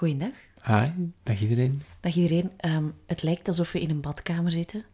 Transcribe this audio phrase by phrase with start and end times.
[0.00, 0.32] Goeiedag.
[0.62, 0.90] Hi,
[1.22, 1.82] dag iedereen.
[2.00, 2.50] Dag iedereen.
[2.56, 4.84] Ehm, het lijkt alsof we in een badkamer zitten.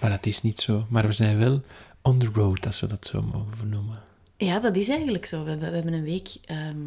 [0.00, 0.86] Maar dat is niet zo.
[0.88, 1.62] Maar we zijn wel
[2.02, 4.02] on the road, als we dat zo mogen vernoemen.
[4.36, 5.44] Ja, dat is eigenlijk zo.
[5.44, 6.78] We hebben, we hebben een week ehm,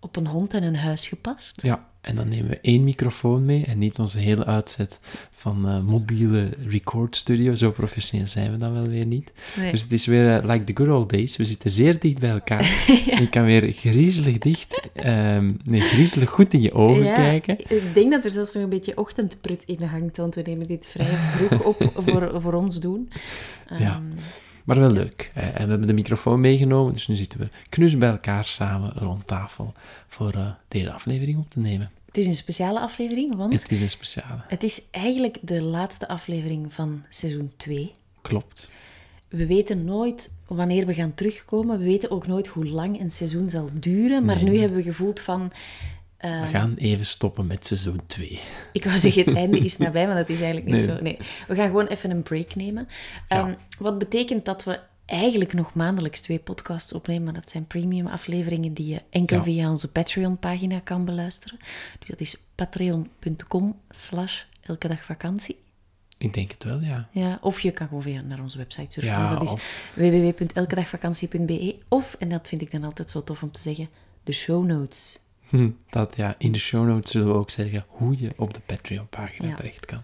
[0.00, 1.62] op een hond en een huis gepast.
[1.62, 5.80] Ja, en dan nemen we één microfoon mee en niet onze hele uitzet van eh,
[5.80, 7.54] mobiele record studio.
[7.54, 9.32] Zo professioneel zijn we dan wel weer niet.
[9.56, 9.70] Nee.
[9.70, 11.36] Dus het is weer eh, like the good old days.
[11.36, 12.62] We zitten zeer dicht bij elkaar.
[13.20, 17.58] Je kan weer griezelig dicht, ehm, nee, griezelig goed in je ogen Ja, kijken.
[17.60, 20.86] Ik denk dat er zelfs nog een beetje ochtendprut in hangt, want we nemen dit
[20.86, 23.10] vrij vroeg op voor, voor ons doen.
[23.68, 24.02] Ehm, Ja.
[24.70, 25.30] Maar wel leuk.
[25.34, 29.26] En we hebben de microfoon meegenomen, dus nu zitten we knus bij elkaar samen rond
[29.26, 29.72] tafel
[30.08, 31.90] voor eh, deze aflevering op te nemen.
[32.06, 34.40] Het is een speciale aflevering, want Het is een speciale.
[34.48, 37.92] het is eigenlijk de laatste aflevering van seizoen 2.
[38.22, 38.68] Klopt.
[39.28, 41.78] We weten nooit wanneer we gaan terugkomen.
[41.78, 44.24] We weten ook nooit hoe lang een seizoen zal duren.
[44.24, 44.60] Maar Nee, nu nee.
[44.60, 45.52] hebben we gevoeld van...
[46.20, 48.40] We gaan even stoppen met seizoen 2.
[48.72, 50.96] Ik wou zeggen, het einde is nabij, maar dat is eigenlijk niet Nee.
[50.96, 51.02] zo.
[51.02, 52.88] Nee, we gaan gewoon even een break nemen.
[53.28, 53.38] Ja.
[53.38, 58.06] Ehm, wat betekent dat we eigenlijk nog maandelijks twee podcasts opnemen, maar dat zijn premium
[58.06, 59.42] afleveringen die je enkel Ja.
[59.42, 61.58] via onze Patreon-pagina kan beluisteren.
[61.98, 65.56] Dus dat is patreon.com slash elke dag vakantie.
[66.18, 67.08] Ik denk het wel, ja.
[67.12, 69.12] Ja, of je kan gewoon via naar onze website surfen.
[69.18, 73.52] Ja, dat is of- www.elkedagvakantie.be of, en dat vind ik dan altijd zo tof om
[73.52, 73.88] te zeggen,
[74.24, 75.18] de show notes.
[75.50, 78.60] Hm, Dat ja, in de show notes zullen we ook zeggen hoe je op de
[78.66, 79.54] Patreon-pagina Ja.
[79.54, 80.02] terecht kan.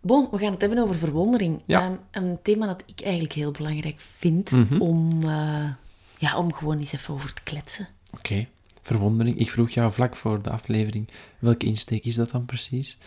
[0.00, 1.62] Bon, we gaan het hebben over verwondering.
[1.66, 1.80] Ja.
[1.82, 4.80] Ehm, een thema dat ik eigenlijk heel belangrijk vind Mhm.
[4.80, 5.70] om, eh,
[6.18, 7.88] ja, om gewoon eens even over te kletsen.
[8.14, 8.46] Oké,
[8.82, 9.38] verwondering.
[9.38, 12.98] Ik vroeg jou vlak voor de aflevering, welke insteek is dat dan precies?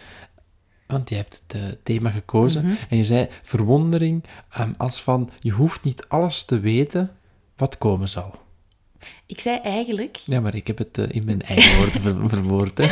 [0.87, 2.75] Want je hebt het eh, thema gekozen Mhm.
[2.89, 7.15] en je zei verwondering ehm, als van, je hoeft niet alles te weten
[7.57, 8.39] wat komen zal.
[9.25, 12.77] Ik zei eigenlijk, Ja, maar ik heb het eh, in mijn eigen woorden ver- verwoord.
[12.77, 12.87] Hè.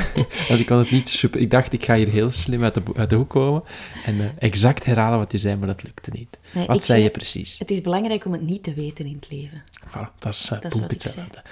[0.48, 1.40] Want ik kon het niet super...
[1.40, 3.64] Ik dacht, ik ga hier heel slim uit de, uit de hoek komen
[4.06, 6.38] en eh, exact herhalen wat je zei, maar dat lukte niet.
[6.54, 7.60] Nee, wat zei zei- je precies?
[7.60, 9.64] het is belangrijk om het niet te weten in het leven.
[9.90, 11.42] Voilà, dat is, uh, Dat is wat hetzelfde.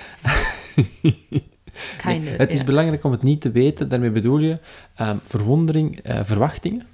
[1.97, 3.89] Kind of, Het is belangrijk om het niet te weten.
[3.89, 4.59] Daarmee bedoel je
[4.95, 6.87] ehm, verwondering, verwachtingen.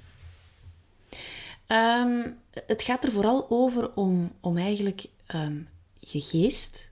[1.66, 2.20] Ehm,
[2.66, 5.56] het gaat er vooral over om, om eigenlijk ehm,
[5.98, 6.87] je geest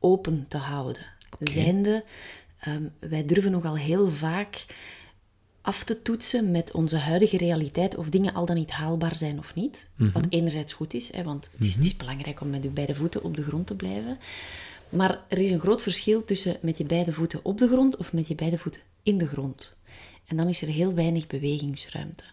[0.00, 1.06] open te houden.
[1.40, 2.04] Zijnde,
[2.58, 4.64] ehm, wij durven nogal heel vaak
[5.60, 9.54] af te toetsen met onze huidige realiteit of dingen al dan niet haalbaar zijn of
[9.54, 9.88] niet.
[9.96, 12.94] Wat enerzijds goed is, hè, want het is, het is belangrijk om met je beide
[12.94, 14.18] voeten op de grond te blijven.
[14.88, 18.12] Maar er is een groot verschil tussen met je beide voeten op de grond of
[18.12, 19.76] met je beide voeten in de grond.
[20.28, 22.24] En dan is er heel weinig bewegingsruimte.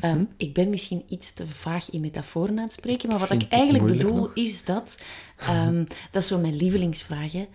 [0.00, 3.42] Ehm, ik ben misschien iets te vaag in metaforen aan het spreken, maar wat ik
[3.42, 4.30] ik eigenlijk bedoel nog.
[4.34, 5.02] is dat,
[5.36, 7.48] ehm, dat is zo mijn lievelingsvraag, hè.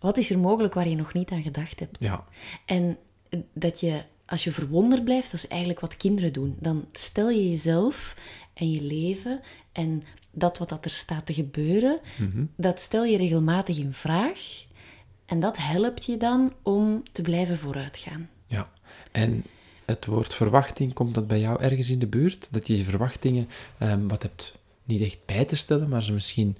[0.00, 1.96] wat is er mogelijk waar je nog niet aan gedacht hebt?
[2.00, 2.24] Ja.
[2.66, 2.98] En
[3.52, 6.56] dat je, als je verwonderd blijft, dat is eigenlijk wat kinderen doen.
[6.60, 8.16] Dan stel je jezelf
[8.54, 9.40] en je leven
[9.72, 12.00] en dat wat dat er staat te gebeuren,
[12.56, 14.64] dat stel je regelmatig in vraag.
[15.26, 18.28] En dat helpt je dan om te blijven vooruitgaan.
[18.46, 18.68] ja.
[19.10, 19.44] En
[19.84, 22.48] het woord verwachting, komt dat bij jou ergens in de buurt?
[22.50, 23.48] Dat je je verwachtingen
[23.78, 26.56] ehm, wat hebt niet echt bij te stellen, maar ze misschien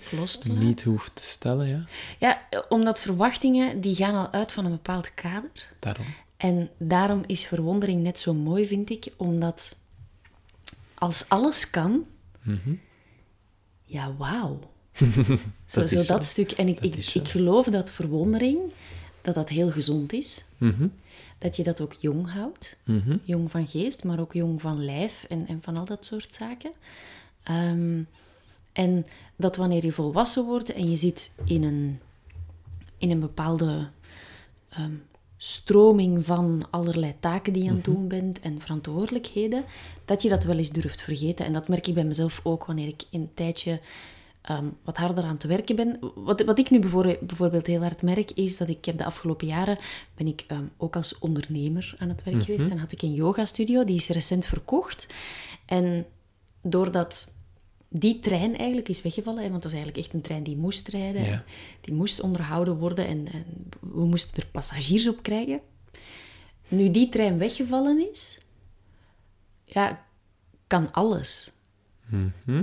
[0.49, 1.84] niet hoeft te stellen, ja?
[2.19, 5.50] Ja, omdat verwachtingen, die gaan al uit van een bepaald kader.
[5.79, 6.06] Daarom.
[6.37, 9.76] En daarom is verwondering net zo mooi, vind ik, omdat
[10.94, 12.05] als alles kan,
[13.84, 14.70] ja, wauw.
[15.67, 16.31] zo, Dat zo is dat zo.
[16.31, 16.50] stuk.
[16.50, 18.58] En ik, Dat ik, geloof dat verwondering,
[19.23, 20.44] dat dat heel gezond is.
[20.58, 20.87] Mhm.
[21.43, 22.77] Dat je dat ook jong houdt.
[22.85, 23.17] Mhm.
[23.23, 26.71] Jong van geest, maar ook jong van lijf en, en van al dat soort zaken.
[27.43, 28.03] Ehm,
[28.73, 29.06] en
[29.37, 32.00] dat wanneer je volwassen wordt en je zit in een,
[32.99, 33.89] in een bepaalde
[34.69, 34.94] ehm,
[35.37, 39.65] stroming van allerlei taken die je aan het doen bent en verantwoordelijkheden,
[40.05, 41.47] dat je dat wel eens durft vergeten.
[41.47, 43.81] En dat merk ik bij mezelf ook wanneer ik een tijdje
[44.43, 45.99] ehm, wat harder aan het werken ben.
[46.15, 49.47] Wat, wat ik nu bijvoor- bijvoorbeeld heel hard merk, is dat ik heb de afgelopen
[49.47, 49.79] jaren
[50.15, 52.71] ben ik ehm, ook als ondernemer aan het werk geweest.
[52.71, 55.06] En had ik een yogastudio, die is recent verkocht.
[55.67, 56.06] En
[56.62, 57.35] doordat
[57.89, 60.89] die trein eigenlijk is weggevallen, hè, want dat is eigenlijk echt een trein die moest
[60.89, 61.44] rijden, Ja.
[61.81, 63.44] die moest onderhouden worden en, en
[63.81, 65.61] we moesten er passagiers op krijgen.
[66.69, 68.39] Nu die trein weggevallen is,
[69.65, 70.05] ja,
[70.67, 71.50] kan alles.
[72.06, 72.62] Mhm.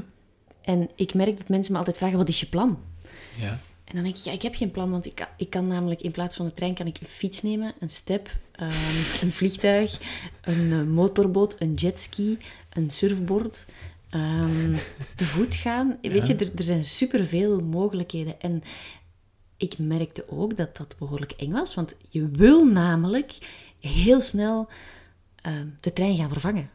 [0.70, 2.80] En ik merk dat mensen me altijd vragen, wat is je plan?
[3.40, 3.50] Ja.
[3.84, 6.02] En dan denk ik, ja, ik heb geen plan, want ik, kan- ik kan namelijk
[6.02, 8.72] in plaats van de trein kan ik een fiets nemen, een step, ehm,
[9.22, 10.00] een vliegtuig,
[10.42, 12.38] een eh, motorboot, een jetski,
[12.70, 13.66] een surfboard,
[14.10, 14.78] ehm,
[15.16, 15.98] te voet gaan.
[16.02, 18.40] Weet je, er, er zijn superveel mogelijkheden.
[18.42, 18.64] En
[19.58, 23.32] ik merkte ook dat dat behoorlijk eng was, want je wil namelijk
[23.80, 24.68] heel snel
[25.36, 26.70] ehm, de trein gaan vervangen.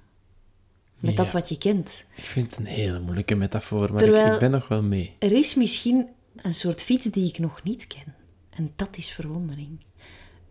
[1.05, 2.05] Met dat wat je kent.
[2.17, 5.17] Ik vind het een hele moeilijke metafoor, maar Terwijl- ik, ik ben nog wel mee.
[5.19, 6.07] Er is misschien
[6.37, 8.15] een soort fiets die ik nog niet ken.
[8.51, 9.79] En dat is verwondering.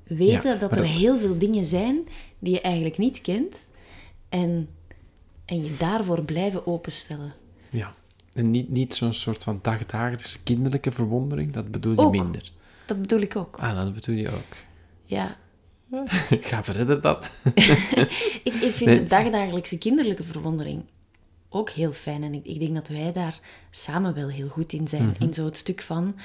[0.04, 2.04] Weten Ja, dat er heel veel dingen zijn
[2.40, 3.66] die je eigenlijk niet kent.
[4.30, 4.70] En,
[5.46, 7.34] en je daarvoor blijven openstellen.
[7.70, 7.94] Ja.
[8.34, 12.12] En niet, niet zo'n soort van dagdagelijkse kinderlijke verwondering, dat bedoel je Ook.
[12.12, 12.52] minder.
[12.86, 13.58] Dat bedoel ik ook.
[13.60, 14.56] Ah, dat bedoel je ook.
[15.06, 15.38] Ja.
[16.50, 17.18] Ga verder dan.
[18.44, 19.00] Ik, ik vind Nee.
[19.00, 20.82] de dagdagelijkse kinderlijke verwondering
[21.50, 22.24] ook heel fijn.
[22.24, 23.40] En ik, ik denk dat wij daar
[23.72, 25.04] samen wel heel goed in zijn.
[25.08, 25.24] Mhm.
[25.24, 26.16] In zo het stuk van...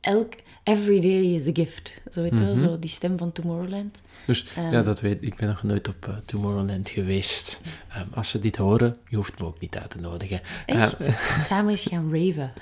[0.00, 0.32] Elk,
[0.62, 1.94] every day is a gift.
[2.10, 2.56] Zo, weet je Mhm.
[2.56, 3.98] zo die stem van Tomorrowland.
[4.26, 4.72] Dus Ehm.
[4.72, 5.36] ja, dat weet ik.
[5.36, 7.60] ben nog nooit op eh, Tomorrowland geweest.
[7.88, 10.40] Ehm, als ze dit horen, je hoeft me ook niet uit te nodigen.
[10.66, 10.94] Echt?
[11.00, 12.52] Ehm, Samen eens gaan raven.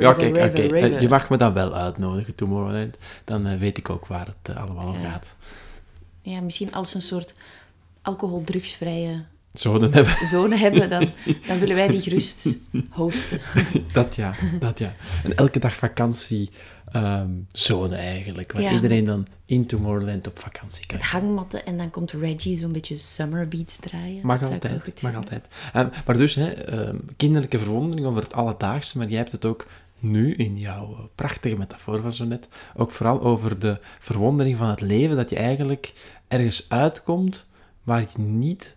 [0.00, 0.62] Ja, kijk, oké.
[0.76, 2.96] eh, je mag me dan wel uitnodigen, Tomorrowland.
[3.24, 5.34] Dan eh, weet ik ook waar het eh, allemaal om gaat.
[6.22, 7.34] Ja, misschien als een soort
[8.02, 10.26] alcohol-drugsvrije Zouden hebben.
[10.26, 11.10] zone hebben, dan,
[11.48, 12.58] dan willen wij die gerust
[12.90, 13.40] hosten.
[13.92, 14.94] Dat ja, dat ja.
[15.24, 16.50] En elke dag vakantie
[16.92, 20.96] ehm, zone eigenlijk, waar Ja, iedereen dan in Tomorrowland op vakantie kan.
[20.96, 24.26] Met hangmatten en dan komt Reggie zo'n beetje summer beats draaien.
[24.26, 25.44] Mag Dat altijd, mag altijd.
[25.72, 29.66] Ehm, maar dus, hè, ehm, kinderlijke verwondering over het alledaagse, maar jij hebt het ook
[29.98, 34.80] nu in jouw prachtige metafoor van zo net, ook vooral over de verwondering van het
[34.80, 35.92] leven, dat je eigenlijk
[36.28, 37.48] ergens uitkomt
[37.82, 38.76] waar je niet,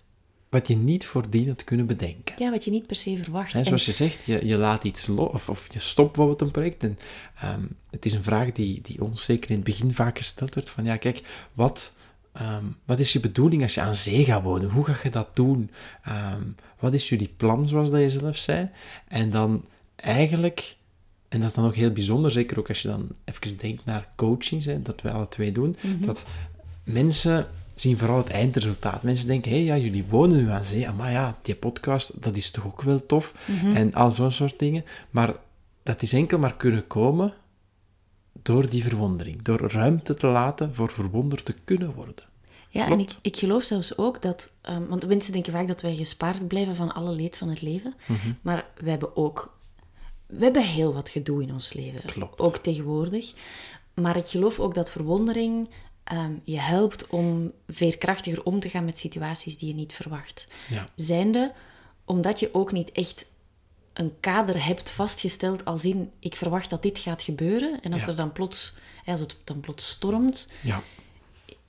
[0.50, 2.36] wat je niet voordien had kunnen bedenken.
[2.38, 3.54] Ja, wat je niet per se verwacht.
[3.54, 6.52] En- zoals je zegt, je, je laat iets los, of, of je stopt bijvoorbeeld een
[6.52, 6.84] project.
[6.84, 7.00] En,
[7.36, 10.70] ehm, het is een vraag die, die ons zeker in het begin vaak gesteld wordt,
[10.70, 11.92] van ja, kijk, wat,
[12.34, 14.70] ehm, wat is je bedoeling als je aan zee gaat wonen?
[14.70, 15.72] Hoe ga je dat doen?
[16.04, 16.44] Ehm,
[16.80, 18.70] wat is jullie plan, zoals dat je zelf zei?
[19.08, 19.66] En dan
[19.96, 20.76] eigenlijk,
[21.30, 24.10] en dat is dan ook heel bijzonder, zeker ook als je dan even denkt naar
[24.16, 26.26] coachings, hè, dat wij alle twee doen, dat
[26.84, 29.04] mensen zien vooral het eindresultaat.
[29.04, 32.36] Mensen denken, hé, hey, ja, jullie wonen nu aan zee, maar ja, die podcast, dat
[32.36, 33.34] is toch ook wel tof,
[33.74, 34.86] en al zo'n soort dingen.
[35.10, 35.36] Maar
[35.84, 37.34] dat is enkel maar kunnen komen
[38.42, 42.26] door die verwondering, door ruimte te laten voor verwonderd te kunnen worden.
[42.70, 44.52] Ja, en ik, ik geloof zelfs ook dat...
[44.62, 47.94] ehm, want mensen denken vaak dat wij gespaard blijven van alle leed van het leven.
[48.06, 48.32] Mhm.
[48.42, 49.57] Maar we hebben ook...
[50.28, 52.02] We hebben heel wat gedoe in ons leven.
[52.06, 52.40] Klopt.
[52.42, 53.34] Ook tegenwoordig.
[53.94, 55.70] Maar ik geloof ook dat verwondering
[56.04, 60.48] ehm, je helpt om veerkrachtiger om te gaan met situaties die je niet verwacht.
[60.70, 60.88] Ja.
[60.96, 61.54] Zijnde,
[62.06, 63.26] omdat je ook niet echt
[63.94, 67.82] een kader hebt vastgesteld als in, ik verwacht dat dit gaat gebeuren.
[67.82, 68.08] En als Ja.
[68.08, 68.74] er dan plots,
[69.06, 70.82] als het dan plots stormt, Ja.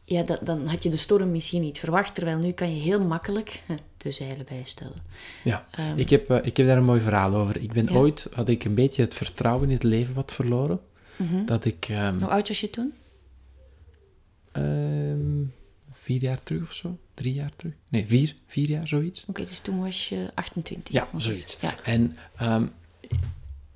[0.09, 3.01] Ja, dat, dan had je de storm misschien niet verwacht, terwijl nu kan je heel
[3.05, 3.63] makkelijk
[3.97, 4.97] de zeilen bijstellen.
[5.45, 7.57] Ja, ik, heb, eh, ik heb daar een mooi verhaal over.
[7.57, 7.95] Ik ben Ehm.
[7.95, 8.01] Ja.
[8.01, 10.81] ooit, had ik een beetje het vertrouwen in het leven wat verloren.
[11.17, 11.45] Mhm.
[11.45, 12.93] Dat ik ehm, Hoe oud was je toen?
[14.53, 15.45] ehm,
[15.93, 17.73] vier jaar terug of zo, drie jaar terug.
[17.89, 19.25] Nee, vier, vier jaar, zoiets.
[19.29, 20.95] Oké, dus toen was je 28.
[20.95, 21.57] Ja, zoiets.
[21.61, 21.75] Ja.
[21.85, 22.67] En ehm,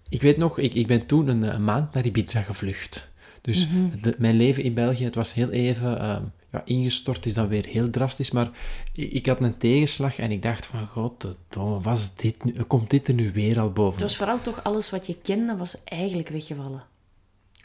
[0.09, 3.11] ik weet nog, ik, ik ben toen een, een maand naar Ibiza gevlucht.
[3.43, 4.01] Dus Mhm.
[4.03, 6.23] de- mijn leven in België, het was heel even ehm,
[6.53, 8.31] ja, ingestort, is dan weer heel drastisch.
[8.31, 8.51] Maar
[8.93, 11.37] ik, ik had een tegenslag en ik dacht van, god,
[11.83, 13.93] was dit nu, komt dit er nu weer al boven?
[13.93, 16.83] Het was vooral toch alles wat je kende, was eigenlijk weggevallen.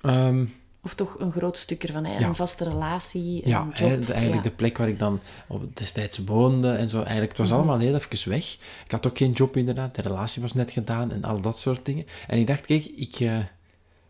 [0.01, 0.45] Ehm,
[0.83, 2.19] Of toch een groot stuk ervan, hè?
[2.19, 2.27] Ja.
[2.27, 3.77] een vaste relatie, een Ja, job.
[4.05, 4.49] de- eigenlijk ja.
[4.49, 6.97] de plek waar ik dan op destijds woonde en zo.
[6.97, 7.57] Eigenlijk, het was Mhm.
[7.57, 8.53] allemaal heel even weg.
[8.85, 9.95] Ik had ook geen job inderdaad.
[9.95, 12.05] De relatie was net gedaan en al dat soort dingen.
[12.27, 13.37] En ik dacht, kijk, ik, eh,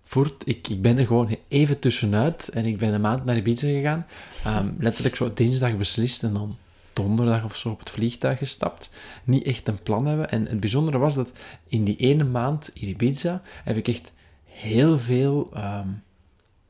[0.07, 2.49] voert, ik, ik ben er gewoon even tussenuit.
[2.49, 4.05] En ik ben een maand naar Ibiza gegaan.
[4.43, 6.57] Ehm, letterlijk zo dinsdag beslist en dan
[6.93, 8.89] donderdag of zo op het vliegtuig gestapt.
[9.23, 10.31] Niet echt een plan hebben.
[10.31, 11.31] En het bijzondere was dat
[11.67, 14.11] in die ene maand in Ibiza heb ik echt
[14.45, 15.49] heel veel...
[15.53, 15.87] ehm,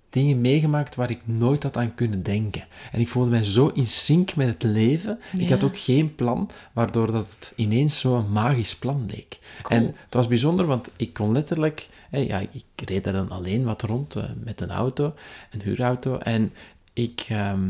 [0.09, 2.67] dingen meegemaakt waar ik nooit had aan kunnen denken.
[2.91, 5.19] En ik voelde mij zo in sync met het leven.
[5.37, 9.39] Ik had ook geen plan, waardoor dat het ineens zo'n magisch plan leek.
[9.61, 9.79] Cool.
[9.79, 11.89] En het was bijzonder, want ik kon letterlijk...
[12.11, 15.13] Ja, ik reed daar dan alleen wat rond eh, met een auto,
[15.51, 16.17] een huurauto.
[16.17, 16.53] En
[16.93, 17.25] ik...
[17.29, 17.69] ehm,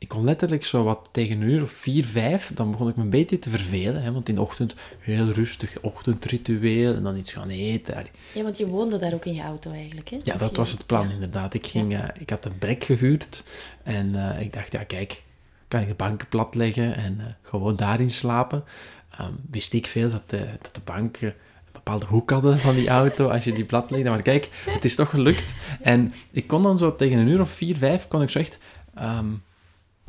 [0.00, 3.02] ik kon letterlijk zo wat tegen een uur of vier, vijf, dan begon ik me
[3.02, 4.02] een beetje te vervelen.
[4.02, 8.06] Hè, want in de ochtend heel rustig, ochtendritueel en dan iets gaan eten.
[8.34, 10.18] Ja, want je woonde daar ook in je auto eigenlijk, hè?
[10.22, 11.14] Ja, dat was het plan ja.
[11.14, 11.54] inderdaad.
[11.54, 13.42] Ik, ging, eh, ik had een brek gehuurd
[13.82, 15.22] en eh, ik dacht, ja kijk,
[15.68, 18.64] kan ik de banken platleggen en eh, gewoon daarin slapen.
[19.10, 22.88] Ehm, wist ik veel dat de, dat de banken een bepaalde hoek hadden van die
[22.88, 24.10] auto als je die platlegde.
[24.10, 25.54] Maar kijk, het is toch gelukt.
[25.80, 28.58] En ik kon dan zo tegen een uur of vier, vijf, kon ik zo echt...
[28.94, 29.26] ehm,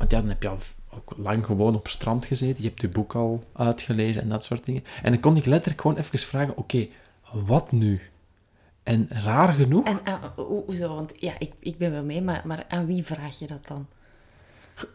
[0.02, 0.58] want ja, dan heb je al
[0.90, 2.62] ook lang gewoon op strand gezeten.
[2.62, 4.84] Je hebt je boek al uitgelezen en dat soort dingen.
[5.02, 6.86] En dan kon ik letterlijk gewoon even vragen, oké,
[7.32, 8.00] wat nu?
[8.82, 9.84] En raar genoeg...
[9.86, 10.00] En
[10.36, 10.94] ho- hoezo?
[10.94, 13.86] Want ja, ik, ik ben wel mee, maar, maar aan wie vraag je dat dan?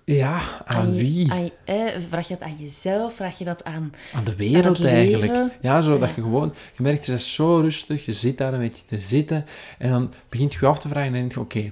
[0.05, 1.31] Ja, aan je- wie?
[1.31, 3.13] aan je- eh, vraag je dat aan jezelf?
[3.15, 3.91] Vraag je dat aan...
[4.13, 5.51] Aan de wereld aan eigenlijk.
[5.61, 6.53] Ja, zo dat je gewoon...
[6.77, 9.45] Je merkt, het is zo rustig, je zit daar een beetje te zitten
[9.77, 11.71] en dan begint je je af te vragen en dan denk je, oké,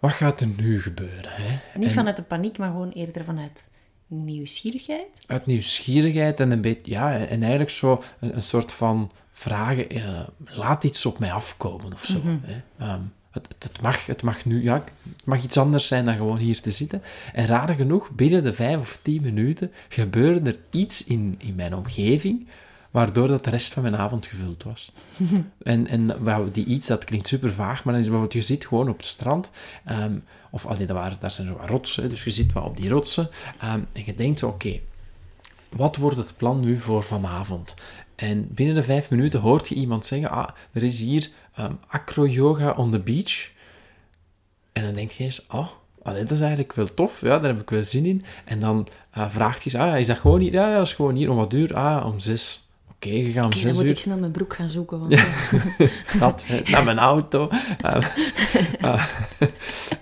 [0.00, 1.30] wat gaat er nu gebeuren?
[1.30, 1.78] Hè?
[1.78, 3.68] Niet En vanuit de paniek, maar gewoon eerder vanuit
[4.06, 5.24] nieuwsgierigheid.
[5.26, 6.92] Uit nieuwsgierigheid en een beetje...
[6.92, 11.92] Ja, en eigenlijk zo een, een soort van vragen, eh, laat iets op mij afkomen
[11.92, 12.18] of zo.
[12.18, 12.36] Mhm.
[12.42, 12.60] hè.
[12.78, 14.62] Ehm, het, het, het mag, het mag nu...
[14.62, 14.84] Ja,
[15.16, 17.02] het mag iets anders zijn dan gewoon hier te zitten.
[17.32, 21.74] En raar genoeg, binnen de vijf of tien minuten gebeurde er iets in, in mijn
[21.74, 22.46] omgeving
[22.90, 24.92] waardoor dat de rest van mijn avond gevuld was.
[25.62, 26.16] en en
[26.52, 29.06] die iets, dat klinkt super vaag, maar dan is bijvoorbeeld, je zit gewoon op het
[29.06, 29.50] strand,
[29.84, 30.14] ehm,
[30.50, 32.88] of allee, daar, waren, daar zijn zo wat rotsen, dus je zit wel op die
[32.88, 33.28] rotsen,
[33.58, 34.80] ehm, en je denkt oké,
[35.68, 37.74] wat wordt het plan nu voor vanavond?
[38.14, 42.70] En binnen de vijf minuten hoort je iemand zeggen, ah, er is hier ehm acro-yoga
[42.70, 43.50] on the beach.
[44.72, 45.68] En dan denk je eens, oh,
[46.02, 48.24] allee, dat is eigenlijk wel tof, ja, daar heb ik wel zin in.
[48.44, 50.52] En dan eh, vraagt hij, ah, is dat gewoon hier?
[50.52, 51.30] Ja, ja, dat is gewoon hier.
[51.30, 51.74] Om wat uur?
[51.74, 52.69] Ah, om zes.
[53.06, 54.98] Oké, je gaat om Oké, dan moet ik snel mijn broek gaan zoeken.
[54.98, 57.48] Want, eh, Dat, naar mijn auto.
[57.80, 58.06] Ah,
[58.80, 59.04] ah.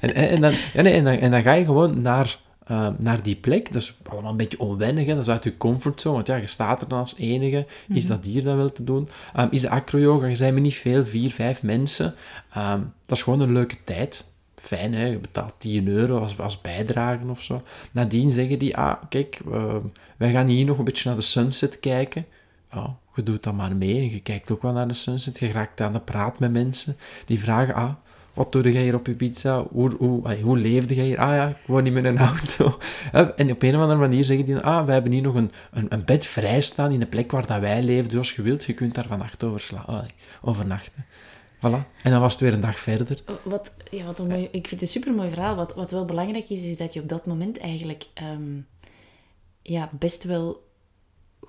[0.01, 3.23] en, en, dan, ja, nee, en, dan, en dan ga je gewoon naar, eh, naar
[3.23, 3.73] die plek.
[3.73, 5.15] Dat is allemaal een beetje onwennig, hè.
[5.15, 6.15] dat is uit je comfortzone.
[6.15, 7.67] Want ja, je staat er dan als enige.
[7.89, 9.09] Is dat hier dan wel te doen?
[9.35, 12.15] Ehm, is de acro-yoga, je zijn me niet veel, vier, vijf mensen.
[12.53, 14.25] Ehm, dat is gewoon een leuke tijd.
[14.55, 15.05] Fijn, hè?
[15.05, 17.63] je betaalt 10 euro als, als bijdrage of zo.
[17.93, 19.81] Nadien zeggen die, ah, kijk, ehm,
[20.17, 22.27] wij gaan hier nog een beetje naar de sunset kijken.
[22.73, 25.39] Ja, je doet dan maar mee en je kijkt ook wel naar de sunset.
[25.39, 26.97] Je raakt aan de praat met mensen
[27.27, 27.93] die vragen, ah,
[28.35, 29.65] wat doe jij hier op Ibiza?
[29.71, 31.19] Hoe, hoe, allee, hoe leefde jij hier?
[31.19, 32.79] Ah ja, ik woon niet met een auto.
[33.37, 35.87] En op een of andere manier zeggen die, ah, we hebben hier nog een, een,
[35.89, 38.09] een bed vrij staan in de plek waar dat wij leven.
[38.09, 40.11] Dus als je wilt, je kunt daar vannacht over sla- allee,
[40.43, 41.07] overnachten.
[41.57, 42.03] Voilà.
[42.03, 43.23] En dan was het weer een dag verder.
[43.43, 45.57] wat, ja, wat mooi, ik vind het een super mooi verhaal.
[45.57, 48.61] Wat, wat wel belangrijk is, is dat je op dat moment eigenlijk ehm,
[49.63, 50.68] ja, best wel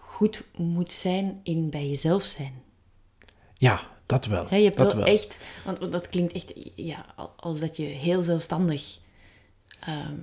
[0.09, 2.53] goed moet zijn in bij jezelf zijn.
[3.57, 4.45] Ja, dat wel.
[4.49, 7.83] Hè, je hebt dat wel, echt, want dat klinkt echt ja, al- als dat je
[7.83, 8.97] heel zelfstandig.
[9.79, 10.13] ehm,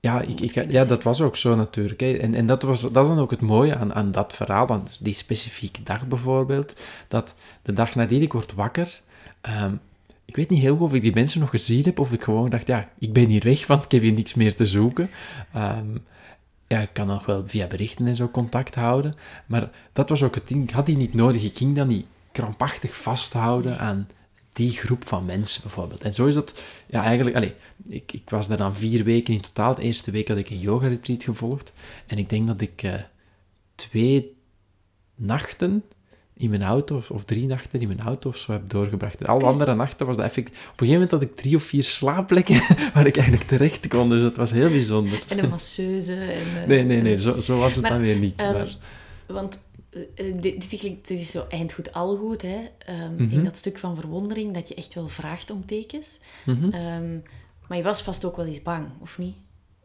[0.00, 2.00] Ja, ik, ik, ja, dat was ook zo natuurlijk.
[2.00, 2.12] Hè.
[2.16, 4.86] En, en dat, was, dat is dan ook het mooie aan, aan dat verhaal, aan
[5.00, 6.74] die specifieke dag bijvoorbeeld,
[7.08, 9.00] dat de dag nadien ik word wakker,
[9.40, 9.74] ehm,
[10.24, 12.50] ik weet niet heel goed of ik die mensen nog gezien heb, of ik gewoon
[12.50, 15.10] dacht, ja, ik ben hier weg, want ik heb hier niks meer te zoeken.
[15.52, 15.96] Ehm,
[16.66, 19.14] ja, ik kan nog wel via berichten en zo contact houden,
[19.46, 22.06] maar dat was ook het ding, ik had die niet nodig, ik ging dan niet
[22.32, 24.08] krampachtig vasthouden aan
[24.52, 26.02] die groep van mensen bijvoorbeeld.
[26.02, 26.54] En zo is dat,
[26.86, 27.52] ja, eigenlijk, allez,
[27.88, 29.74] ik, ik was daar dan vier weken in totaal.
[29.74, 31.72] De eerste week had ik een yoga-retreat gevolgd.
[32.06, 32.94] En ik denk dat ik eh,
[33.74, 34.36] twee
[35.14, 35.84] nachten
[36.44, 39.20] in mijn auto, of, of drie nachten in mijn auto of zo heb doorgebracht.
[39.20, 40.48] En alle andere nachten was dat effect...
[40.48, 42.56] Op een gegeven moment had ik drie of vier slaapplekken
[42.94, 44.08] waar ik eigenlijk terecht kon.
[44.08, 45.24] Dus dat was heel bijzonder.
[45.28, 46.14] en een masseuse.
[46.14, 48.40] En, eh, Nee, nee, nee, zo, zo was het Maar, dan weer niet.
[48.40, 48.76] ehm, maar,
[49.26, 49.58] Want
[49.90, 52.58] eh, eh, dit, is zo eind goed, al goed, hè?
[52.78, 53.30] Ehm, Mhm.
[53.34, 56.18] In dat stuk van verwondering, dat je echt wel vraagt om tekens.
[56.44, 56.64] mhm.
[56.70, 57.18] Ehm,
[57.68, 59.34] maar je was vast ook wel eens bang, of niet?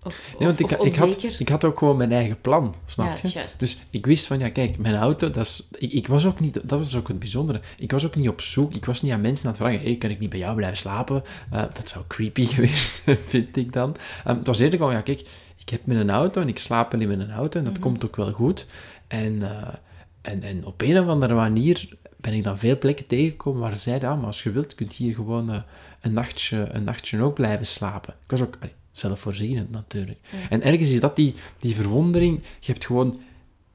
[0.03, 2.75] Of, Nee, want of, ik, of ik, had, ik had ook gewoon mijn eigen plan,
[2.85, 3.27] snap Ja, je?
[3.27, 3.59] juist.
[3.59, 5.67] Dus ik wist van, ja, kijk, mijn auto, dat is...
[5.77, 6.53] Ik, ik was ook niet...
[6.53, 7.61] Dat was ook het bijzondere.
[7.77, 8.73] Ik was ook niet op zoek.
[8.73, 10.77] Ik was niet aan mensen aan het vragen, hey, kan ik niet bij jou blijven
[10.77, 11.23] slapen?
[11.51, 13.95] Eh, dat zou creepy geweest, vind ik dan.
[14.25, 15.27] Ehm, het was eerder gewoon, ja, kijk,
[15.57, 18.31] ik heb mijn auto en ik slaap in mijn auto en dat komt ook wel
[18.31, 18.65] goed.
[19.07, 19.73] En, eh,
[20.21, 23.81] en, en op een of andere manier ben ik dan veel plekken tegengekomen waar ze
[23.81, 25.61] zeiden, ah, maar als je wilt, kun je hier gewoon eh,
[26.01, 28.13] een, nachtje, een nachtje ook blijven slapen.
[28.23, 30.19] Ik was ook allee, zelfvoorzienend natuurlijk.
[30.49, 33.19] En ergens is dat die, die verwondering, je hebt gewoon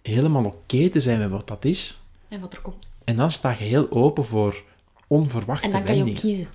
[0.02, 2.00] helemaal oké te zijn met wat dat is.
[2.28, 2.88] En wat er komt.
[3.04, 4.62] En dan sta je heel open voor
[5.06, 6.36] onverwachte En dan kan je ook wendingen.
[6.36, 6.52] kiezen.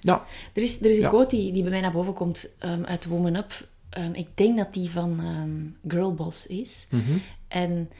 [0.00, 1.08] Ja, Er is, er is een Ja.
[1.08, 3.66] quote die, die bij mij naar boven komt ehm, uit Woman Up.
[3.88, 6.86] Ehm, ik denk dat die van ehm, Girlboss is.
[6.90, 7.12] Mhm.
[7.48, 7.90] En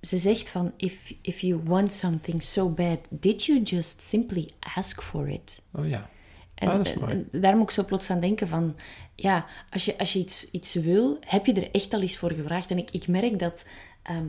[0.00, 5.02] ze zegt van, if, if you want something so bad, did you just simply ask
[5.02, 5.62] for it?
[5.72, 6.10] oh ja.
[6.54, 8.76] En, Ah, en- daar moet ik zo plots aan denken van...
[9.14, 12.32] Ja, als je, als je iets, iets wil, heb je er echt al eens voor
[12.32, 12.70] gevraagd.
[12.70, 13.64] En ik, ik merk dat,
[14.02, 14.26] ehm,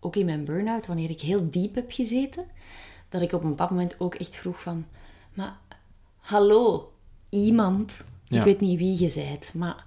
[0.00, 2.44] ook in mijn burn-out, wanneer ik heel diep heb gezeten,
[3.08, 4.86] dat ik op een bepaald moment ook echt vroeg van...
[5.34, 5.58] Maar,
[6.16, 6.92] hallo,
[7.28, 8.38] iemand, Ja.
[8.38, 9.84] ik weet niet wie je bent, maar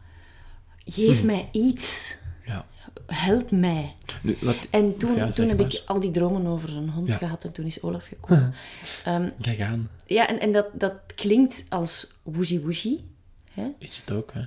[0.85, 1.25] geef Hm.
[1.25, 2.17] mij iets.
[2.45, 2.65] Ja.
[3.05, 3.95] Help mij.
[4.24, 5.65] Nu, wat, En toen, ja, toen heb maar.
[5.74, 7.17] ik al die dromen over een hond Ja.
[7.17, 8.53] gehad en toen is Olaf gekomen.
[9.05, 9.89] Ehm, Kijk aan.
[10.05, 13.10] ja, en, en dat, dat klinkt als woezie woezie.
[13.51, 13.67] Hè?
[13.77, 14.41] Is het ook, hè?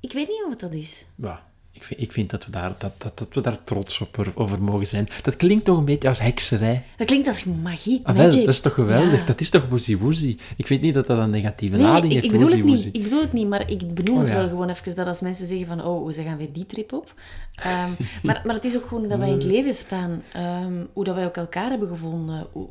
[0.00, 1.04] Ik weet niet wat dat is.
[1.14, 1.42] Ja,
[1.76, 4.62] ik vind, ik vind dat, we daar, dat, dat, dat we daar trots op, over
[4.62, 5.08] mogen zijn.
[5.22, 6.82] Dat klinkt toch een beetje als hekserij.
[6.96, 9.20] Dat klinkt als magie, Ah, wel, dat is toch geweldig?
[9.20, 9.26] Ja.
[9.26, 10.38] Dat is toch woezie woezie?
[10.56, 12.86] Ik vind niet dat dat een negatieve Nee, lading ik, heeft, ik bedoel het woezie
[12.86, 12.94] niet.
[12.96, 14.36] Ik bedoel het niet, maar ik benoem Oh, het ja.
[14.36, 17.14] wel gewoon even dat als mensen zeggen van oh, ze gaan weer die trip op.
[17.54, 17.90] Ehm,
[18.22, 20.22] maar, maar het is ook gewoon dat wij in het leven staan.
[20.32, 22.46] ehm, hoe dat wij ook elkaar hebben gevonden.
[22.52, 22.68] Hoe,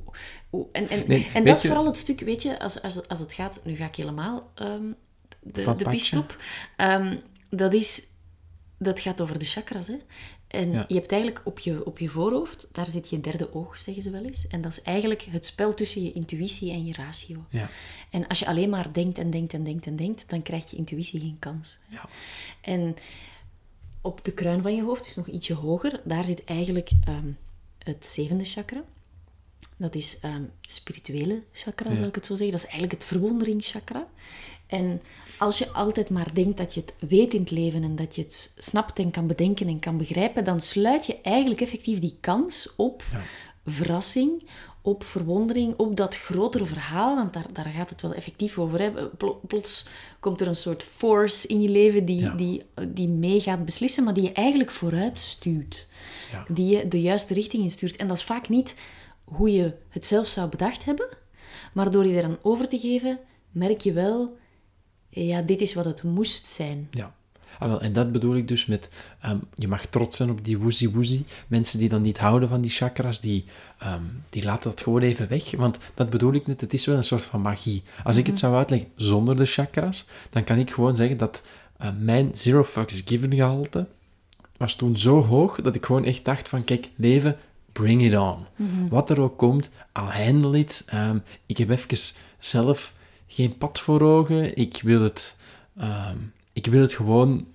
[0.50, 3.08] hoe, en en, Nee, en dat is je- vooral het stuk, weet je, als, als,
[3.08, 3.60] als het gaat...
[3.64, 4.82] Nu ga ik helemaal ehm,
[5.42, 6.38] de, Van de piste op.
[7.50, 8.12] Dat is...
[8.84, 9.98] Dat gaat over de chakras, hè.
[10.48, 10.86] En Ja.
[10.88, 14.10] je hebt eigenlijk op je, op je voorhoofd, daar zit je derde oog, zeggen ze
[14.10, 14.48] wel eens.
[14.48, 17.46] En dat is eigenlijk het spel tussen je intuïtie en je ratio.
[17.50, 17.70] Ja.
[18.10, 20.78] En als je alleen maar denkt en denkt en denkt en denkt, dan krijgt je
[20.78, 21.78] intuïtie geen kans.
[21.90, 22.06] Ja.
[22.62, 22.96] En
[24.02, 27.32] op de kruin van je hoofd, dus nog ietsje hoger, daar zit eigenlijk ehm,
[27.78, 28.84] het zevende chakra.
[29.78, 32.52] Dat is ehm spirituele chakra, zal ik het zo zeggen.
[32.52, 34.08] Dat is eigenlijk het verwonderingschakra.
[34.68, 35.02] En
[35.38, 38.22] als je altijd maar denkt dat je het weet in het leven en dat je
[38.22, 42.74] het snapt en kan bedenken en kan begrijpen, dan sluit je eigenlijk effectief die kans
[42.76, 43.04] op
[43.66, 44.44] verrassing,
[44.82, 48.80] op verwondering, op dat grotere verhaal, want daar, daar gaat het wel effectief over.
[48.82, 48.92] Hè.
[49.08, 49.88] Pl- Plots
[50.20, 52.34] komt er een soort force in je leven die, Ja.
[52.36, 55.88] die, die mee gaat beslissen, maar die je eigenlijk vooruit stuurt.
[56.32, 56.46] Ja.
[56.48, 57.96] Die je de juiste richting instuurt.
[57.96, 58.76] En dat is vaak niet
[59.34, 61.08] hoe je het zelf zou bedacht hebben,
[61.74, 63.20] maar door je eraan over te geven,
[63.52, 64.38] merk je wel,
[65.10, 66.88] ja, dit is wat het moest zijn.
[66.92, 67.16] Ja.
[67.60, 68.90] Ah, wel, en dat bedoel ik dus met,
[69.22, 71.26] ehm, je mag trots zijn op die woezie woezie.
[71.48, 73.46] Mensen die dan niet houden van die chakras, die,
[73.80, 75.52] ehm, die laten dat gewoon even weg.
[75.52, 77.84] Want dat bedoel ik net, het is wel een soort van magie.
[78.04, 81.42] Als ik het zou uitleggen zonder de chakras, dan kan ik gewoon zeggen dat
[81.78, 83.88] eh, mijn zero fucks given gehalte
[84.58, 87.38] was toen zo hoog, dat ik gewoon echt dacht van, kijk, leven,
[87.74, 88.46] bring it on.
[88.90, 90.84] Wat er ook komt, I'll handle it.
[90.88, 91.98] Ehm, ik heb even
[92.40, 92.94] zelf
[93.28, 94.58] geen pad voor ogen.
[94.58, 95.36] Ik wil het,
[95.78, 96.18] ehm,
[96.54, 97.46] ik wil het gewoon...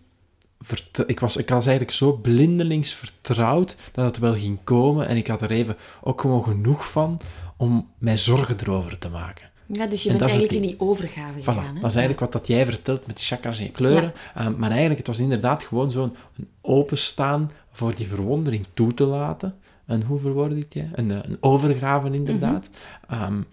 [1.07, 5.09] Ik was, ik was eigenlijk zo blindelings vertrouwd dat het wel ging komen.
[5.09, 7.21] En ik had er even ook gewoon genoeg van
[7.57, 9.51] om mij zorgen erover te maken.
[9.73, 11.75] Ja, dus je En bent eigenlijk in die overgave Voilà, gegaan.
[11.75, 11.81] Hè?
[11.81, 14.13] dat is eigenlijk wat dat jij vertelt met die chakras en je kleuren.
[14.35, 16.17] Ehm, maar eigenlijk, het was inderdaad gewoon zo'n
[16.61, 19.55] openstaan voor die verwondering toe te laten.
[19.89, 20.89] En hoe verwoord ik die?
[20.93, 22.71] Een, eh, een overgave, inderdaad.
[23.09, 23.45] Ehm, en,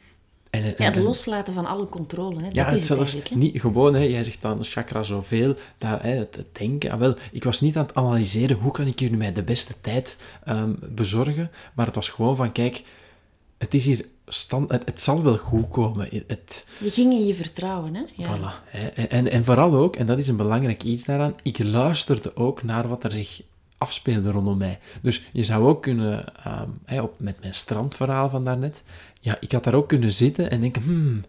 [0.49, 0.81] en, Mhm.
[0.81, 2.35] Ja, het en- loslaten van alle controle.
[2.35, 2.43] Hè?
[2.45, 3.13] Dat ja, is het zelfs.
[3.29, 3.35] Hè?
[3.35, 6.91] niet gewoon, hè, jij zegt dan chakra zoveel, daar, hè, het, het denken.
[6.91, 9.43] Ah, wel, ik was niet aan het analyseren hoe kan ik hier nu mij de
[9.43, 12.83] beste tijd ehm, bezorgen, maar het was gewoon van, kijk,
[13.57, 16.07] het is hier stand, het, het zal wel goed komen.
[16.11, 17.95] Het, het, Je ging in je vertrouwen.
[17.95, 18.01] Hè?
[18.15, 18.37] Ja.
[18.37, 18.69] Voilà.
[18.95, 22.63] En, en, en vooral ook, en dat is een belangrijk iets daaraan, ik luisterde ook
[22.63, 23.41] naar wat er zich
[23.85, 24.79] afspeelde rondom mij.
[25.01, 28.83] Dus je zou ook kunnen, ehm, op, met mijn strandverhaal van daarnet,
[29.19, 31.23] ja, ik had daar ook kunnen zitten en denken, hmm,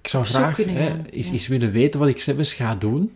[0.00, 3.14] ik zou graag kunnen hè, gaan, eens, willen weten wat ik zelfs ga doen.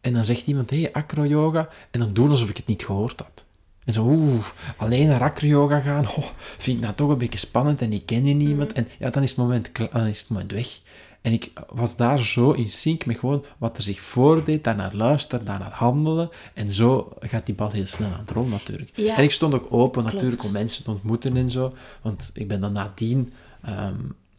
[0.00, 3.20] En dan zegt iemand, hé, hey, acro-yoga, en dan doen alsof ik het niet gehoord
[3.20, 3.44] had.
[3.84, 4.46] En zo, oeh,
[4.76, 6.26] alleen naar acro-yoga gaan, oh,
[6.58, 8.70] vind ik nou toch een beetje spannend en ik ken hier niemand.
[8.70, 8.76] Mm.
[8.76, 10.78] En ja, dan is, het moment, dan is het moment weg.
[11.24, 15.44] En ik was daar zo in sync met gewoon wat er zich voordeed, daarnaar luisteren,
[15.44, 16.30] daarnaar handelen.
[16.54, 18.90] En zo gaat die bal heel snel aan het rollen natuurlijk.
[18.94, 20.12] Ja, en ik stond ook open klopt.
[20.12, 21.74] natuurlijk om mensen te ontmoeten en zo.
[22.02, 23.32] Want ik ben dan nadien,
[23.62, 23.94] ehm,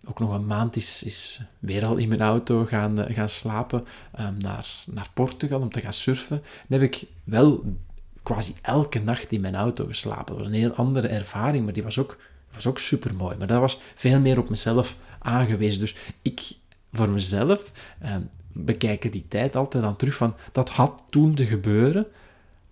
[0.05, 3.85] ook nog een maand is, is weer al in mijn auto gaan, eh, gaan slapen
[4.11, 6.43] ehm, naar, naar Portugal om te gaan surfen.
[6.67, 7.63] Dan heb ik wel
[8.23, 10.25] quasi elke nacht in mijn auto geslapen.
[10.25, 12.17] Dat was een heel andere ervaring, maar die was ook,
[12.53, 13.35] was ook super mooi.
[13.37, 15.79] Maar dat was veel meer op mezelf aangewezen.
[15.79, 16.41] Dus ik,
[16.95, 22.05] voor mezelf, ehm, bekijken die tijd altijd dan terug van dat had toen te gebeuren.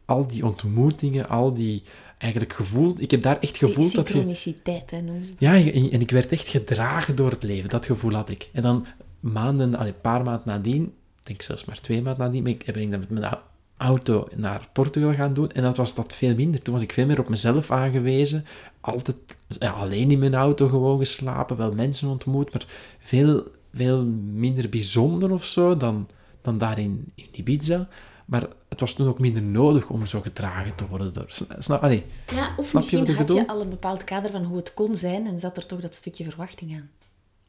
[0.06, 1.84] Al die ontmoetingen, al die
[2.18, 2.96] eigenlijk gevoel.
[2.98, 4.14] Ik heb daar echt gevoeld dat je.
[4.14, 5.42] Synchroniciteit, hè, noemen ze dat.
[5.42, 7.70] Ja, en, en ik werd echt gedragen door het leven.
[7.70, 8.50] Dat gevoel had ik.
[8.54, 8.86] En dan
[9.20, 10.84] maanden, een paar maanden nadien,
[11.20, 13.42] ik denk zelfs maar twee maanden nadien, ben ik, ben ik dat met mijn au-
[13.78, 15.52] auto naar Portugal gaan doen.
[15.52, 16.62] En dat was dat veel minder.
[16.62, 18.46] Toen was ik veel meer op mezelf aangewezen.
[18.82, 19.16] Altijd
[19.48, 22.66] ja, alleen in mijn auto gewoon geslapen, wel mensen ontmoet, maar
[23.00, 26.08] veel, veel minder bijzonder of zo dan,
[26.42, 27.88] dan daar in, in Ibiza.
[28.26, 31.26] Maar het was toen ook minder nodig om zo gedragen te worden door...
[31.60, 34.74] Snap, allee, Ja, of Snap misschien had je al een bepaald kader van hoe het
[34.74, 36.90] kon zijn en zat er toch dat stukje verwachting aan.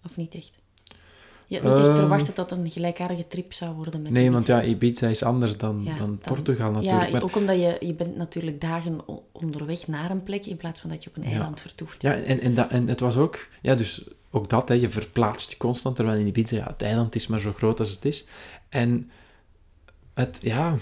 [0.05, 0.63] Of niet echt?
[1.47, 4.31] Je had niet echt Ehm, verwacht dat dat een gelijkaardige trip zou worden met Nee,
[4.31, 7.05] want ja, Ibiza is anders dan, Ja, dan Portugal natuurlijk.
[7.05, 9.01] Ja, maar, ook omdat je, je bent natuurlijk dagen
[9.33, 12.03] onderweg naar een plek in plaats van dat je op een eiland vertoeft.
[12.03, 13.49] ja, en, en, dat, en het was ook...
[13.63, 17.15] Ja, dus ook dat, hè, je verplaatst je constant, terwijl in Ibiza, ja, het eiland
[17.15, 18.25] is maar zo groot als het is.
[18.69, 19.11] En
[20.15, 20.77] het, ja...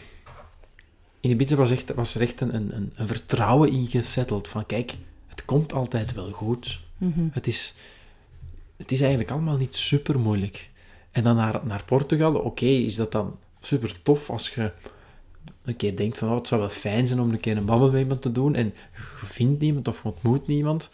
[1.21, 4.95] In Ibiza was, echt, was er echt een, een, een vertrouwen ingezetteld van, kijk,
[5.27, 6.81] het komt altijd wel goed.
[6.99, 7.29] Mhm.
[7.31, 7.75] Het is,
[8.77, 10.71] het is eigenlijk allemaal niet super moeilijk.
[11.11, 14.71] En dan naar, naar Portugal, oké, is dat dan super tof als je
[15.65, 17.91] een keer denkt van, oh, het zou wel fijn zijn om een keer een babbel
[17.91, 18.75] met iemand te doen en
[19.21, 20.91] je vindt niemand of je ontmoet niemand.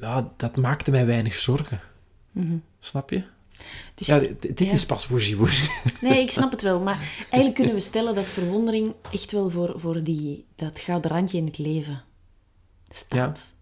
[0.00, 1.80] Ja, dat maakte mij weinig zorgen.
[2.80, 3.22] Snap je?
[3.94, 4.70] Dus, Ja, dit, dit ja.
[4.72, 5.68] is pas woezie woezie.
[6.00, 6.80] Nee, ik snap het wel.
[6.80, 11.38] Maar eigenlijk kunnen we stellen dat verwondering echt wel voor, voor die, dat gouden randje
[11.38, 12.02] in het leven
[12.88, 13.54] staat.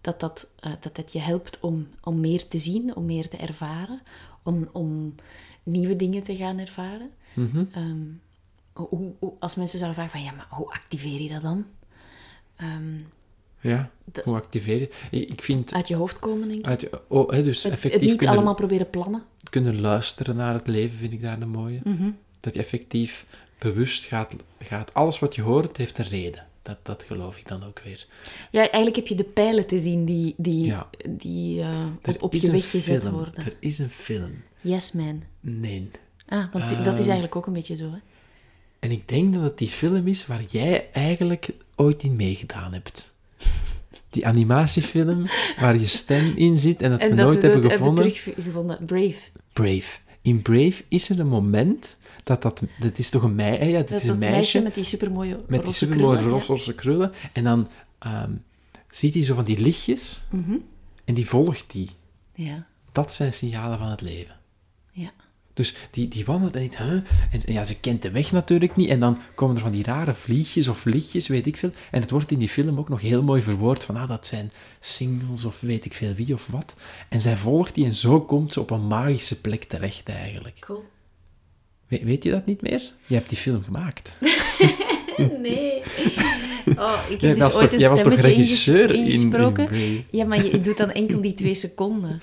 [0.00, 3.36] Dat, dat, eh, dat het je helpt om, om meer te zien, om meer te
[3.36, 4.00] ervaren,
[4.42, 5.14] om, om
[5.62, 7.10] nieuwe dingen te gaan ervaren.
[7.34, 7.64] Mhm.
[7.72, 8.02] Ehm,
[8.72, 11.64] hoe, hoe- als mensen zouden vragen van, ja, maar hoe activeer je dat dan?
[12.56, 12.98] Ehm,
[13.70, 15.26] Ja, De- hoe activeer je?
[15.26, 15.74] Ik vind...
[15.74, 16.66] uit je hoofd komen, denk ik.
[16.66, 19.22] Uit, je- oh, hè, dus Het, effectief het niet kunnen, allemaal proberen plannen.
[19.50, 21.80] kunnen luisteren naar het leven, vind ik daar een mooie.
[21.84, 22.10] Mhm.
[22.40, 23.24] Dat je effectief
[23.58, 24.94] bewust gaat, gaat...
[24.94, 26.46] Alles wat je hoort, heeft een reden.
[26.62, 28.06] Dat, dat geloof ik dan ook weer.
[28.50, 30.88] Ja, eigenlijk heb je de pijlen te zien die, die, Ja.
[31.08, 31.68] die eh,
[32.04, 33.14] op, op je weg gezet film.
[33.14, 33.44] worden.
[33.46, 34.42] Er is een film.
[34.60, 35.22] Yes, man.
[35.40, 35.90] Nee.
[36.28, 37.98] Ah, want dat is Ehm, eigenlijk ook een beetje zo, hè?
[38.78, 43.12] En ik denk dat het die film is waar jij eigenlijk ooit in meegedaan hebt.
[44.14, 45.26] Die animatiefilm
[45.60, 48.12] waar je stem in zit en dat we nooit hebben gevonden.
[48.12, 48.78] teruggevonden.
[48.86, 49.18] Brave.
[49.52, 49.98] Brave.
[50.22, 52.62] In Brave is er een moment dat dat...
[52.80, 53.64] Dat is toch een meisje?
[53.64, 56.44] Ja, dat, Dat is een dat meisje met die supermooie met die supermooie krullen, ja.
[56.46, 57.12] roze krullen.
[57.32, 58.30] En dan ehm,
[58.90, 60.56] ziet hij zo van die lichtjes Mhm.
[61.04, 61.90] en die volgt die.
[62.34, 64.34] Ja, Dat zijn signalen van het leven.
[64.92, 65.10] ja.
[65.54, 66.92] Dus die, die wandelt en denkt, huh?
[66.92, 68.88] En ja, ze kent de weg natuurlijk niet.
[68.88, 71.70] En dan komen er van die rare vliegjes of lichtjes, weet ik veel.
[71.90, 74.50] En het wordt in die film ook nog heel mooi verwoord van, ah, dat zijn
[74.80, 76.74] singles of weet ik veel wie of wat.
[77.08, 80.56] En zij volgt die en zo komt ze op een magische plek terecht eigenlijk.
[80.60, 80.84] Cool.
[81.88, 82.82] We- weet je dat niet meer?
[83.06, 84.12] Je hebt die film gemaakt.
[85.42, 85.82] Nee.
[86.78, 89.10] Oh, ik heb dus ooit toch- een jij was toch stemmetje regisseur inges- in- in
[89.12, 89.66] ingesproken.
[89.66, 90.02] Brave?
[90.10, 92.20] Ja, maar je doet dan enkel die twee seconden.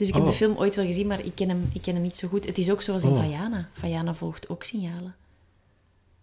[0.00, 0.28] Dus ik heb Oh.
[0.30, 2.46] de film ooit wel gezien, maar ik ken, hem, ik ken hem niet zo goed.
[2.46, 3.16] Het is ook zoals in Oh.
[3.18, 3.68] Vajana.
[3.72, 5.14] Vajana volgt ook signalen.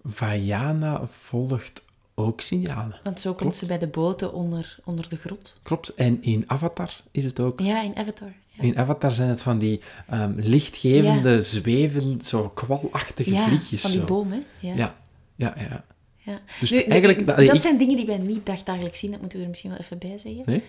[0.04, 1.84] Vajana volgt
[2.16, 3.00] ook signalen.
[3.04, 3.56] Want zo komt Klopt.
[3.58, 5.60] ze bij de boten onder, onder de grot.
[5.64, 5.94] Klopt.
[5.96, 7.60] En in Avatar is het ook.
[7.60, 8.32] Ja, in Avatar.
[8.48, 13.82] Ja, In Avatar zijn het van die ehm, lichtgevende, zwevend, zo kwalachtige ja vliegjes.
[13.82, 14.06] van die zo.
[14.06, 14.40] boom, hè.
[14.60, 14.74] Ja.
[14.76, 14.96] Ja,
[15.36, 15.84] ja, ja.
[16.28, 16.42] Ja.
[16.60, 17.28] Dus Nu, eigenlijk...
[17.28, 19.12] dat, ik- zijn dingen die wij niet dagdagelijks zien.
[19.12, 20.44] Dat moeten we er misschien wel even bij zeggen.
[20.46, 20.64] Nee?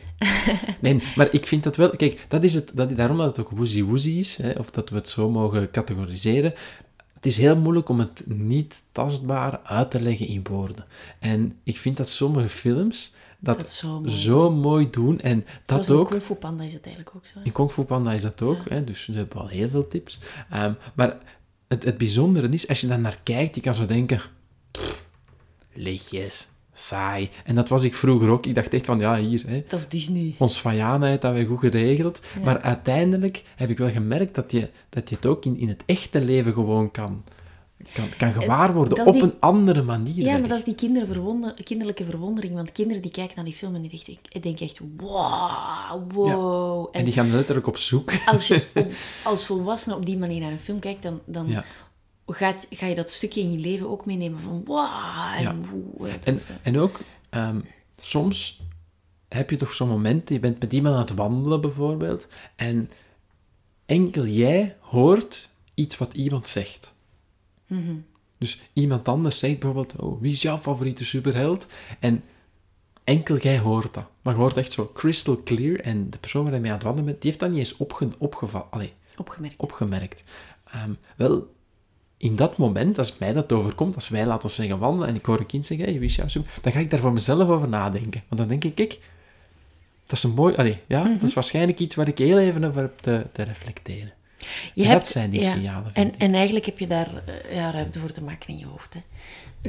[0.94, 1.90] nee, maar ik vind dat wel...
[1.90, 4.90] Kijk, dat is het, dat, daarom dat het ook woozy woozy is, hè, of dat
[4.90, 6.54] we het zo mogen categoriseren.
[7.14, 10.84] Het is heel moeilijk om het niet tastbaar uit te leggen in woorden.
[11.18, 14.10] En ik vind dat sommige films dat, Dat zo mooi.
[14.16, 15.20] zo mooi doen.
[15.20, 16.08] En dat Zoals in ook...
[16.08, 17.38] Kung Fu Panda is het eigenlijk ook zo.
[17.38, 17.44] hè.
[17.44, 20.18] In Kung Fu Panda is dat ook, hè, dus we hebben al heel veel tips.
[20.50, 21.16] Ehm, maar
[21.68, 24.20] het, het bijzondere is, als je daar naar kijkt, je kan zo denken...
[24.70, 25.07] pff,
[25.78, 27.30] lichtjes, saai.
[27.44, 28.46] En dat was ik vroeger ook.
[28.46, 30.34] Ik dacht echt van, ja, hier, hè, Dat is Disney.
[30.38, 30.62] ons
[31.08, 32.20] heeft dat weer goed geregeld.
[32.44, 35.82] Maar uiteindelijk heb ik wel gemerkt dat je, dat je het ook in, in het
[35.86, 37.24] echte leven gewoon kan,
[37.92, 39.06] kan, kan gewaar worden.
[39.06, 40.14] Op die- een andere manier.
[40.24, 42.54] Ja, maar dat is die kinderverwonder, kinderlijke verwondering.
[42.54, 46.88] Want kinderen die kijken naar die film en die denken, ik denk echt, wow, wow.
[46.92, 48.12] En die gaan letterlijk op zoek.
[48.26, 48.92] als je op-
[49.24, 51.64] als volwassene op die manier naar een film kijkt, dan, dan Ja.
[52.34, 54.88] Gaat, ga je dat stukje in je leven ook meenemen van wow.
[55.36, 55.56] En, Ja.
[56.00, 57.60] eh, dat, En, eh, en ook, ehm,
[57.96, 58.60] soms
[59.28, 62.90] heb je toch zo'n moment, je bent met iemand aan het wandelen bijvoorbeeld, en
[63.86, 66.92] enkel jij hoort iets wat iemand zegt.
[68.38, 71.66] Dus iemand anders zegt bijvoorbeeld, oh, wie is jouw favoriete superheld?
[71.98, 72.22] En
[73.04, 74.06] enkel jij hoort dat.
[74.22, 76.84] Maar je hoort echt zo crystal clear, en de persoon waar je mee aan het
[76.86, 78.66] wandelen bent, die heeft dat niet eens opge opgevallen.
[78.70, 79.54] Allee, Opgemerkt.
[79.58, 80.22] opgemerkt.
[80.64, 81.54] Ehm, wel,
[82.18, 85.38] in dat moment, als mij dat overkomt, als wij, laten zeggen, wandelen en ik hoor
[85.38, 86.26] een kind zeggen, hey, wie is jouw?
[86.60, 88.22] Dan ga ik daar voor mezelf over nadenken.
[88.28, 88.98] Want dan denk ik, kijk,
[90.06, 90.56] dat is een mooi...
[90.56, 91.12] Allee, ja, Mhm.
[91.12, 94.12] dat is waarschijnlijk iets waar ik heel even over heb te, te reflecteren.
[94.74, 97.54] Je En hebt, dat zijn die ja, signalen, En, en eigenlijk heb je daar eh,
[97.54, 98.94] ja, ruimte voor te maken in je hoofd.
[98.94, 99.00] Hè.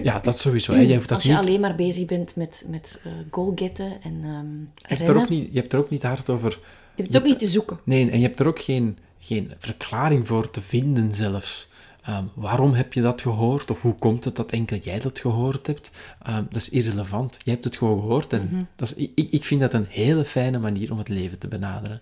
[0.02, 0.74] Ja, dat sowieso.
[0.74, 0.80] Hè.
[0.80, 1.40] Je hoeft dat Als je niet...
[1.40, 4.60] alleen maar bezig bent met, met eh goalgetten en ehm
[4.90, 6.50] Je hebt, er ook niet, je hebt er ook niet hard over...
[6.50, 7.80] je hebt het ook niet te zoeken.
[7.84, 11.69] Nee, en je hebt er ook geen, geen verklaring voor te vinden zelfs.
[12.10, 13.72] Ehm, waarom heb je dat gehoord?
[13.72, 15.92] Of hoe komt het dat enkel jij dat gehoord hebt?
[16.22, 17.38] Ehm, dat is irrelevant.
[17.44, 18.34] Je hebt het gewoon gehoord.
[18.34, 18.64] En Mhm.
[18.76, 22.02] dat is, ik, ik vind dat een hele fijne manier om het leven te benaderen.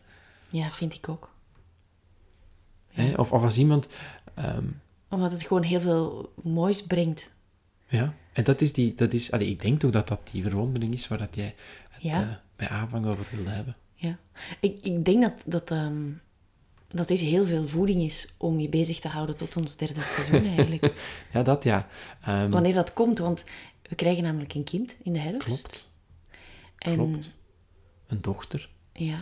[0.50, 1.30] Ja, vind ik ook.
[3.18, 3.88] Of, of als iemand...
[4.34, 4.64] ehm,
[5.10, 7.30] Omdat het gewoon heel veel moois brengt.
[7.88, 8.96] ja, en dat is die...
[8.96, 11.56] Dat is, allee, ik denk toch dat dat die verwondering is waar dat jij
[11.90, 12.22] het Ja.
[12.22, 13.76] eh, bij aanvang over wilde hebben.
[13.96, 14.18] Ja.
[14.60, 15.72] Ik, ik denk dat, dat,
[16.88, 20.46] dat dit heel veel voeding is om je bezig te houden tot ons derde seizoen
[20.46, 20.94] eigenlijk.
[21.34, 21.88] Ja, dat ja.
[22.26, 23.44] Ehm, Wanneer dat komt, want
[23.90, 25.44] we krijgen namelijk een kind in de herfst.
[25.46, 25.90] klopt,
[26.78, 27.34] En klopt.
[28.08, 28.70] Een dochter.
[28.94, 29.14] ja,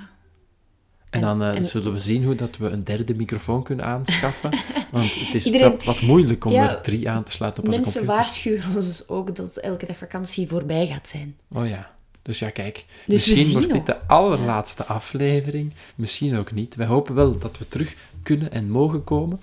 [1.10, 3.86] En, En- dan eh, en- zullen we zien hoe dat we een derde microfoon kunnen
[3.86, 4.49] aanschaffen.
[4.91, 7.80] Want het is Iedereen- wat, moeilijk om Ja, er drie aan te sluiten op onze
[7.80, 8.21] mensen computer.
[8.23, 11.38] waarschuwen ons dus ook dat elke dag vakantie voorbij gaat zijn.
[11.51, 11.94] Oh ja.
[12.25, 12.85] Dus ja, kijk.
[13.07, 15.73] Dus misschien wordt dit de allerlaatste aflevering.
[15.95, 16.75] Misschien ook niet.
[16.75, 19.39] Wij hopen wel dat we terug kunnen en mogen komen.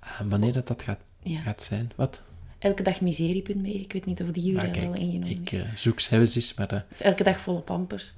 [0.00, 1.40] Eh, wanneer dat, dat gaat, Ja.
[1.40, 1.90] gaat zijn.
[1.96, 2.22] Wat?
[2.58, 3.72] Elke dag miserie.be.
[3.72, 5.58] Ik weet niet of die Maar jullie al ingenomen ik is.
[5.58, 8.12] eh, zoek zelfs eens, maar Of elke dag volle pampers.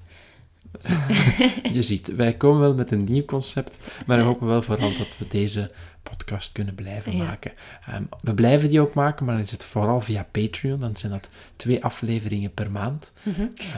[1.72, 5.18] je ziet, wij komen wel met een nieuw concept, maar we hopen wel vooral dat
[5.18, 5.70] we deze
[6.02, 7.24] podcast kunnen blijven Ja.
[7.24, 7.52] maken.
[7.86, 10.80] Ehm, we blijven die ook maken, maar dan is het vooral via Patreon.
[10.80, 13.12] Dan zijn dat twee afleveringen per maand.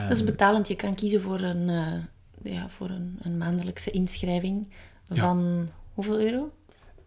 [0.07, 0.67] Dat is betalend.
[0.67, 4.67] Je kan kiezen voor een, eh, ja, voor een, een maandelijkse inschrijving
[5.13, 6.51] van hoeveel euro?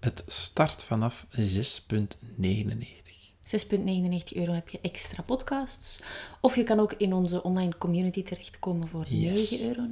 [0.01, 3.07] Het start vanaf 6,99.
[3.48, 6.00] 6,99 euro heb je extra podcasts.
[6.40, 9.50] Of je kan ook in onze online community terechtkomen voor Yes.
[9.50, 9.87] 9,99 euro.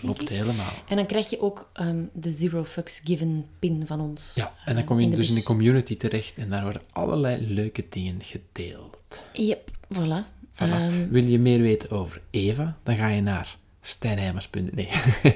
[0.00, 0.72] Klopt helemaal.
[0.88, 4.32] En dan krijg je ook ehm, de Zero Fucks Given pin van ons.
[4.34, 6.82] Ja, en dan eh, kom je de dus in de community terecht en daar worden
[6.92, 8.98] allerlei leuke dingen gedeeld.
[9.32, 10.38] Yep, voilà.
[10.54, 10.56] Voilà.
[10.56, 12.76] Ehm, Wil je meer weten over Eva?
[12.82, 14.60] Dan ga je naar stijnheimers.be.
[14.60, 14.88] Nee.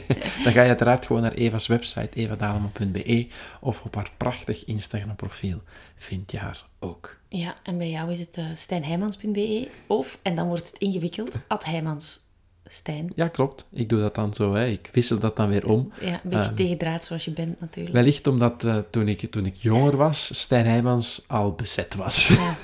[0.44, 3.26] dan ga je uiteraard gewoon naar Eva's website, evadalema.be
[3.60, 5.62] of op haar prachtig Instagram profiel
[5.96, 7.16] vind je haar ook.
[7.38, 12.22] Ja, en bij jou is het uh, of, en dan wordt het ingewikkeld, Heijmans
[12.66, 13.12] Stijn.
[13.14, 13.68] Ja, klopt.
[13.72, 14.54] Ik doe dat dan zo.
[14.54, 14.66] Hè.
[14.66, 15.92] Ik wissel dat dan weer om.
[16.00, 17.94] Ja, een beetje Ehm, tegendraad zoals je bent natuurlijk.
[17.94, 22.28] Wellicht omdat eh, toen, ik, toen ik jonger was, Stijn Heijmans al bezet was.
[22.28, 22.56] Ja.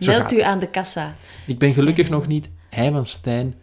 [0.06, 1.14] Meld u aan de kassa.
[1.46, 3.54] Ik ben gelukkig nog niet Heijmans Stijn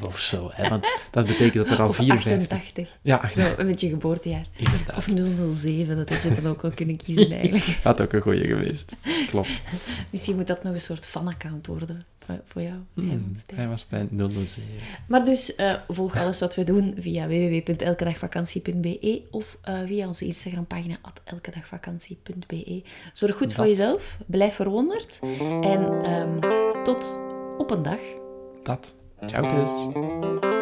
[0.00, 0.50] 5-5 of zo.
[0.52, 2.58] Hè, want dat betekent dat er al Of 54...
[2.58, 2.96] 88.
[3.02, 3.58] Ja, 88.
[3.58, 4.46] Zo, met je geboortejaar.
[4.56, 4.96] Inderdaad.
[4.96, 5.08] Of
[5.54, 7.78] 007, dat had je dan ook wel kunnen kiezen eigenlijk.
[7.82, 8.92] Had ook een goeie geweest.
[9.28, 9.62] Klopt.
[10.12, 12.04] Misschien moet dat nog een soort fan-account worden
[12.44, 12.74] voor- jou.
[12.94, 13.56] Hmm, Heijmans Stijn.
[13.58, 14.08] Heijmans Stijn
[14.46, 14.62] 007.
[15.08, 20.96] Maar dus eh, volg alles wat we doen via www.elkedagvakantie.be of eh, via onze Instagrampagina
[21.24, 22.82] elkedagvakantie.be.
[23.12, 25.18] Zorg goed voor jezelf, blijf verwonderd
[25.62, 26.38] en ehm,
[26.84, 27.18] tot
[27.58, 28.00] op een dag.
[28.62, 28.94] Dat.
[29.28, 30.59] Ciao, tschüss.